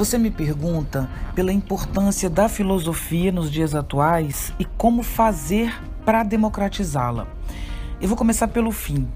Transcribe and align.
Você 0.00 0.16
me 0.16 0.30
pergunta 0.30 1.10
pela 1.34 1.52
importância 1.52 2.30
da 2.30 2.48
filosofia 2.48 3.30
nos 3.30 3.50
dias 3.50 3.74
atuais 3.74 4.50
e 4.58 4.64
como 4.64 5.02
fazer 5.02 5.78
para 6.06 6.22
democratizá-la. 6.22 7.26
Eu 8.00 8.08
vou 8.08 8.16
começar 8.16 8.48
pelo 8.48 8.72
fim. 8.72 9.06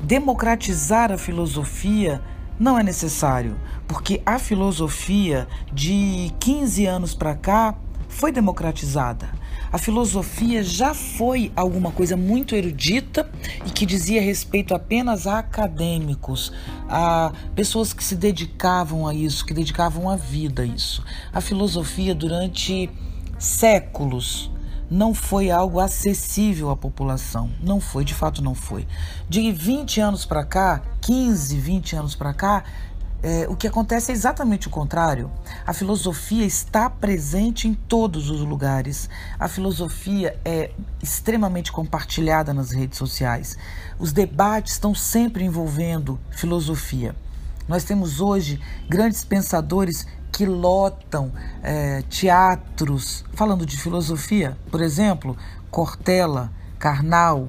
Democratizar 0.00 1.12
a 1.12 1.16
filosofia 1.16 2.20
não 2.58 2.76
é 2.76 2.82
necessário, 2.82 3.56
porque 3.86 4.20
a 4.26 4.40
filosofia 4.40 5.46
de 5.72 6.34
15 6.40 6.84
anos 6.84 7.14
para 7.14 7.36
cá 7.36 7.76
foi 8.08 8.32
democratizada. 8.32 9.28
A 9.70 9.76
filosofia 9.76 10.62
já 10.62 10.94
foi 10.94 11.52
alguma 11.54 11.92
coisa 11.92 12.16
muito 12.16 12.54
erudita 12.54 13.30
e 13.66 13.70
que 13.70 13.84
dizia 13.84 14.22
respeito 14.22 14.74
apenas 14.74 15.26
a 15.26 15.38
acadêmicos, 15.38 16.52
a 16.88 17.32
pessoas 17.54 17.92
que 17.92 18.02
se 18.02 18.16
dedicavam 18.16 19.06
a 19.06 19.14
isso, 19.14 19.44
que 19.44 19.52
dedicavam 19.52 20.08
a 20.08 20.16
vida 20.16 20.62
a 20.62 20.66
isso. 20.66 21.04
A 21.32 21.40
filosofia 21.40 22.14
durante 22.14 22.90
séculos 23.38 24.50
não 24.90 25.12
foi 25.12 25.50
algo 25.50 25.80
acessível 25.80 26.70
à 26.70 26.76
população. 26.76 27.50
Não 27.62 27.78
foi, 27.78 28.04
de 28.04 28.14
fato 28.14 28.42
não 28.42 28.54
foi. 28.54 28.86
De 29.28 29.52
20 29.52 30.00
anos 30.00 30.24
para 30.24 30.44
cá, 30.44 30.82
15, 31.02 31.56
20 31.58 31.96
anos 31.96 32.14
para 32.14 32.32
cá, 32.32 32.64
é, 33.22 33.46
o 33.48 33.56
que 33.56 33.66
acontece 33.66 34.12
é 34.12 34.14
exatamente 34.14 34.68
o 34.68 34.70
contrário. 34.70 35.30
A 35.66 35.72
filosofia 35.72 36.44
está 36.46 36.88
presente 36.88 37.66
em 37.66 37.74
todos 37.74 38.30
os 38.30 38.40
lugares. 38.40 39.08
A 39.38 39.48
filosofia 39.48 40.38
é 40.44 40.70
extremamente 41.02 41.72
compartilhada 41.72 42.54
nas 42.54 42.70
redes 42.70 42.96
sociais. 42.96 43.58
Os 43.98 44.12
debates 44.12 44.74
estão 44.74 44.94
sempre 44.94 45.44
envolvendo 45.44 46.18
filosofia. 46.30 47.16
Nós 47.66 47.84
temos 47.84 48.20
hoje 48.20 48.60
grandes 48.88 49.24
pensadores 49.24 50.06
que 50.30 50.46
lotam 50.46 51.32
é, 51.62 52.02
teatros 52.02 53.24
falando 53.34 53.66
de 53.66 53.76
filosofia. 53.76 54.56
Por 54.70 54.80
exemplo, 54.80 55.36
Cortella, 55.70 56.52
Karnal, 56.78 57.48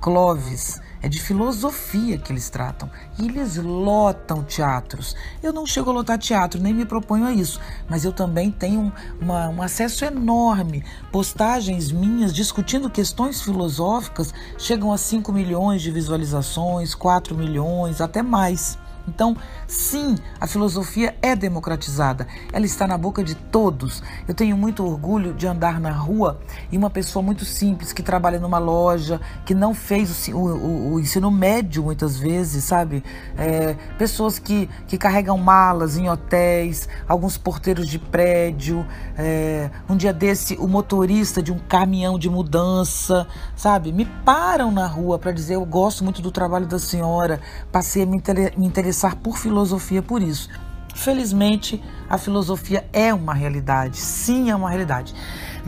Clovis 0.00 0.80
é 1.02 1.08
de 1.08 1.20
filosofia 1.20 2.18
que 2.18 2.32
eles 2.32 2.50
tratam. 2.50 2.90
E 3.18 3.26
eles 3.26 3.56
lotam 3.56 4.42
teatros. 4.42 5.16
Eu 5.42 5.52
não 5.52 5.66
chego 5.66 5.90
a 5.90 5.94
lotar 5.94 6.18
teatro, 6.18 6.60
nem 6.60 6.74
me 6.74 6.84
proponho 6.84 7.26
a 7.26 7.32
isso. 7.32 7.60
Mas 7.88 8.04
eu 8.04 8.12
também 8.12 8.50
tenho 8.50 8.92
uma, 9.20 9.48
um 9.48 9.62
acesso 9.62 10.04
enorme. 10.04 10.84
Postagens 11.10 11.90
minhas 11.90 12.32
discutindo 12.32 12.90
questões 12.90 13.40
filosóficas 13.40 14.32
chegam 14.58 14.92
a 14.92 14.98
5 14.98 15.32
milhões 15.32 15.82
de 15.82 15.90
visualizações, 15.90 16.94
4 16.94 17.34
milhões, 17.34 18.00
até 18.00 18.22
mais. 18.22 18.78
Então, 19.10 19.36
sim, 19.66 20.14
a 20.40 20.46
filosofia 20.46 21.16
é 21.20 21.34
democratizada, 21.34 22.28
ela 22.52 22.64
está 22.64 22.86
na 22.86 22.96
boca 22.96 23.24
de 23.24 23.34
todos. 23.34 24.02
Eu 24.28 24.34
tenho 24.34 24.56
muito 24.56 24.86
orgulho 24.86 25.34
de 25.34 25.48
andar 25.48 25.80
na 25.80 25.90
rua 25.90 26.38
e 26.70 26.78
uma 26.78 26.88
pessoa 26.88 27.22
muito 27.22 27.44
simples 27.44 27.92
que 27.92 28.04
trabalha 28.04 28.38
numa 28.38 28.58
loja, 28.58 29.20
que 29.44 29.52
não 29.52 29.74
fez 29.74 30.28
o, 30.28 30.36
o, 30.36 30.92
o 30.94 31.00
ensino 31.00 31.28
médio 31.28 31.82
muitas 31.82 32.16
vezes, 32.16 32.62
sabe? 32.62 33.02
É, 33.36 33.74
pessoas 33.98 34.38
que, 34.38 34.70
que 34.86 34.96
carregam 34.96 35.36
malas 35.36 35.96
em 35.96 36.08
hotéis, 36.08 36.88
alguns 37.08 37.36
porteiros 37.36 37.88
de 37.88 37.98
prédio. 37.98 38.86
É, 39.18 39.70
um 39.88 39.96
dia 39.96 40.12
desse, 40.12 40.54
o 40.54 40.68
motorista 40.68 41.42
de 41.42 41.50
um 41.50 41.58
caminhão 41.58 42.16
de 42.16 42.30
mudança, 42.30 43.26
sabe? 43.56 43.92
Me 43.92 44.04
param 44.24 44.70
na 44.70 44.86
rua 44.86 45.18
para 45.18 45.32
dizer: 45.32 45.54
Eu 45.54 45.64
gosto 45.64 46.04
muito 46.04 46.22
do 46.22 46.30
trabalho 46.30 46.66
da 46.66 46.78
senhora, 46.78 47.40
passei 47.72 48.04
a 48.04 48.06
me 48.06 48.22
interessar 48.66 48.99
interessar 49.00 49.16
por 49.16 49.38
filosofia 49.38 50.02
por 50.02 50.22
isso. 50.22 50.50
Felizmente, 50.94 51.82
a 52.08 52.18
filosofia 52.18 52.86
é 52.92 53.14
uma 53.14 53.32
realidade. 53.32 53.96
Sim, 53.96 54.50
é 54.50 54.56
uma 54.56 54.68
realidade. 54.68 55.14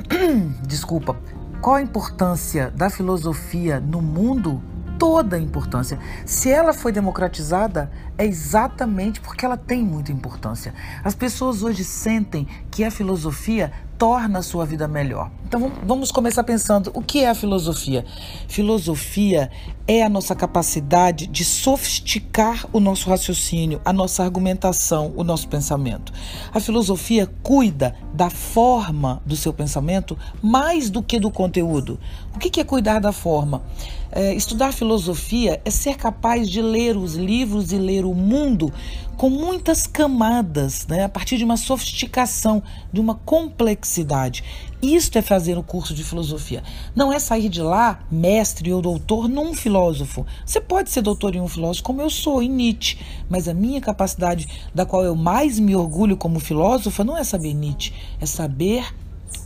Desculpa. 0.67 1.17
Qual 1.61 1.77
a 1.77 1.83
importância 1.83 2.71
da 2.71 2.91
filosofia 2.91 3.81
no 3.81 4.03
mundo? 4.03 4.61
Toda 4.99 5.37
a 5.37 5.39
importância. 5.39 5.99
Se 6.27 6.51
ela 6.51 6.73
foi 6.73 6.93
democratizada, 6.93 7.91
é 8.19 8.25
exatamente 8.25 9.21
porque 9.21 9.45
ela 9.45 9.57
tem 9.57 9.83
muita 9.83 10.13
importância. 10.13 10.75
As 11.03 11.15
pessoas 11.15 11.63
hoje 11.63 11.83
sentem 11.83 12.47
que 12.71 12.85
a 12.85 12.91
filosofia 12.91 13.73
torna 13.99 14.41
a 14.41 14.43
sua 14.43 14.67
vida 14.67 14.89
melhor. 14.89 15.31
Então 15.47 15.71
vamos 15.85 16.11
começar 16.11 16.43
pensando 16.45 16.91
o 16.95 17.03
que 17.03 17.21
é 17.21 17.29
a 17.29 17.35
filosofia? 17.35 18.05
Filosofia 18.49 19.51
é 19.87 20.03
a 20.03 20.09
nossa 20.09 20.35
capacidade 20.35 21.27
de 21.27 21.45
sofisticar 21.45 22.67
o 22.73 22.81
nosso 22.81 23.11
raciocínio, 23.11 23.81
a 23.85 23.93
nossa 23.93 24.23
argumentação, 24.23 25.13
o 25.17 25.23
nosso 25.23 25.49
pensamento. 25.49 26.13
A 26.53 26.61
filosofia 26.61 27.31
cuida 27.43 27.95
da 28.15 28.31
forma 28.31 29.21
do 29.27 29.37
seu 29.37 29.53
pensamento 29.53 30.17
mais 30.43 30.89
do 30.89 31.03
que 31.03 31.21
do 31.21 31.31
conteúdo. 31.31 31.99
O 32.35 32.39
que 32.39 32.61
é 32.61 32.65
cuidar 32.65 32.99
da 32.99 33.13
forma? 33.13 33.63
É, 34.11 34.35
estudar 34.35 34.73
filosofia 34.73 35.61
é 35.65 35.71
ser 35.71 35.97
capaz 35.97 36.49
de 36.49 36.61
ler 36.61 36.97
os 36.97 37.15
livros 37.15 37.73
e 37.73 37.79
ler 37.79 38.05
o 38.05 38.15
mundo 38.15 38.73
com 39.23 39.31
muitas 39.31 39.87
camadas, 39.87 40.85
né? 40.89 41.05
a 41.05 41.09
partir 41.09 41.37
de 41.37 41.45
uma 41.45 41.57
sofisticação, 41.57 42.61
de 42.93 43.01
uma 43.01 43.15
complexidade. 43.15 44.43
Isto 44.83 45.17
é 45.17 45.23
fazer 45.23 45.57
o 45.57 45.63
curso 45.63 45.95
de 45.95 46.03
filosofia. 46.03 46.61
Não 46.93 47.13
é 47.13 47.21
sair 47.21 47.49
de 47.49 47.63
lá 47.63 48.01
mestre 48.11 48.73
ou 48.73 48.83
doutor 48.83 49.29
num 49.29 49.55
filósofo. 49.55 50.27
Você 50.45 50.61
pode 50.61 50.91
ser 50.91 51.03
doutor 51.03 51.37
em 51.37 51.41
um 51.41 51.47
filósofo, 51.47 51.85
como 51.85 52.03
eu 52.03 52.11
sou 52.11 52.43
em 52.43 52.49
Nietzsche, 52.49 52.99
mas 53.31 53.47
a 53.47 53.55
minha 53.55 53.81
capacidade, 53.81 54.49
da 54.75 54.85
qual 54.85 55.05
eu 55.05 55.15
mais 55.15 55.57
me 55.57 55.77
orgulho 55.77 56.17
como 56.17 56.41
filósofa, 56.41 57.05
não 57.05 57.17
é 57.17 57.23
saber 57.23 57.55
Nietzsche, 57.55 57.95
é 58.21 58.27
saber 58.27 58.93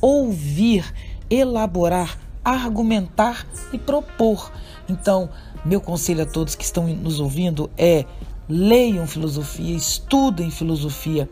ouvir, 0.01 0.91
elaborar, 1.29 2.19
argumentar 2.43 3.47
e 3.75 3.79
propor. 3.79 4.51
Então, 4.89 5.29
meu 5.67 5.83
conselho 5.83 6.23
a 6.23 6.27
todos 6.27 6.55
que 6.55 6.65
estão 6.65 6.87
nos 6.87 7.21
ouvindo 7.21 7.71
é: 7.77 8.07
leiam 8.49 9.07
filosofia, 9.07 9.77
estudem 9.77 10.51
filosofia, 10.51 11.29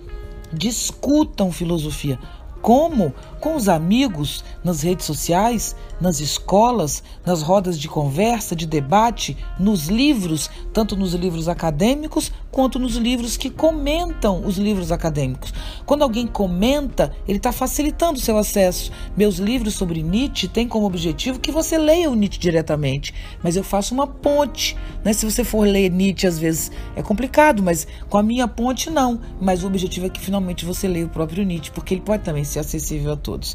discutam 0.53 1.53
filosofia. 1.53 2.19
Como? 2.61 3.13
Com 3.41 3.57
os 3.57 3.69
amigos, 3.69 4.43
nas 4.65 4.81
redes 4.81 5.05
sociais, 5.05 5.77
nas 6.01 6.19
escolas, 6.21 7.03
nas 7.25 7.43
rodas 7.43 7.79
de 7.79 7.89
conversa, 7.89 8.57
de 8.57 8.67
debate, 8.67 9.37
nos 9.61 9.89
livros, 9.89 10.49
tanto 10.73 10.97
nos 10.97 11.13
livros 11.13 11.47
acadêmicos 11.47 12.33
quanto 12.51 12.79
nos 12.79 12.97
livros 12.97 13.37
que 13.37 13.51
comentam 13.51 14.47
os 14.47 14.57
livros 14.57 14.91
acadêmicos. 14.91 15.53
Quando 15.87 16.03
alguém 16.03 16.27
comenta, 16.27 17.12
ele 17.28 17.39
está 17.39 17.53
facilitando 17.53 18.19
o 18.19 18.22
seu 18.22 18.39
acesso. 18.39 18.91
Meus 19.17 19.37
livros 19.37 19.75
sobre 19.75 20.03
Nietzsche 20.03 20.49
têm 20.49 20.67
como 20.67 20.87
objetivo 20.87 21.39
que 21.39 21.53
você 21.53 21.77
leia 21.77 22.11
o 22.11 22.15
Nietzsche 22.15 22.39
diretamente, 22.39 23.15
mas 23.43 23.56
eu 23.56 23.62
faço 23.62 23.93
uma 23.93 24.06
ponte. 24.06 24.77
Né? 25.05 25.12
Se 25.12 25.25
você 25.25 25.44
for 25.44 25.67
ler 25.67 25.91
Nietzsche, 25.91 26.27
às 26.27 26.39
vezes 26.39 26.73
é 26.97 27.03
complicado, 27.03 27.62
mas 27.62 27.87
com 28.09 28.17
a 28.17 28.23
minha 28.23 28.49
ponte, 28.49 28.91
não. 28.91 29.21
Mas 29.41 29.62
o 29.62 29.67
objetivo 29.67 30.06
é 30.06 30.09
que 30.09 30.21
finalmente 30.21 30.65
você 30.65 30.89
leia 30.89 31.06
o 31.06 31.11
próprio 31.11 31.44
Nietzsche, 31.44 31.71
porque 31.71 31.94
ele 31.94 32.00
pode 32.00 32.23
também 32.23 32.44
ser 32.44 32.61
acessível 32.61 33.12
a 33.12 33.17
todos. 33.17 33.55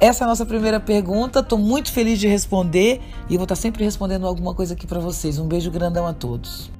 Essa 0.00 0.24
é 0.24 0.26
a 0.26 0.28
nossa 0.28 0.44
primeira 0.44 0.80
pergunta. 0.80 1.38
Estou 1.38 1.58
muito 1.58 1.92
feliz 1.92 2.18
de 2.18 2.26
responder 2.26 3.00
e 3.28 3.36
vou 3.36 3.44
estar 3.44 3.56
sempre 3.56 3.84
respondendo 3.84 4.26
alguma 4.26 4.54
coisa 4.54 4.74
aqui 4.74 4.86
para 4.86 4.98
vocês. 4.98 5.38
Um 5.38 5.46
beijo 5.46 5.70
grandão 5.70 6.06
a 6.06 6.12
todos. 6.12 6.70